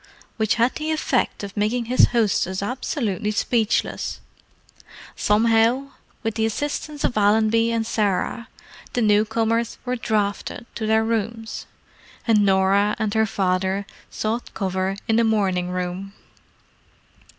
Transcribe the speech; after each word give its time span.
—which 0.37 0.55
had 0.55 0.73
the 0.77 0.89
effect 0.89 1.43
of 1.43 1.55
making 1.55 1.85
his 1.85 2.05
hostess 2.07 2.63
absolutely 2.63 3.29
speechless. 3.29 4.19
Somehow 5.15 5.89
with 6.23 6.33
the 6.33 6.45
assistance 6.47 7.03
of 7.03 7.15
Allenby 7.19 7.71
and 7.71 7.85
Sarah, 7.85 8.47
the 8.93 9.03
newcomers 9.03 9.77
were 9.85 9.95
"drafted" 9.95 10.65
to 10.73 10.87
their 10.87 11.03
rooms, 11.03 11.67
and 12.27 12.43
Norah 12.43 12.95
and 12.97 13.13
her 13.13 13.27
father 13.27 13.85
sought 14.09 14.55
cover 14.55 14.97
in 15.07 15.17
the 15.17 15.23
morning 15.23 15.69
room. 15.69 16.13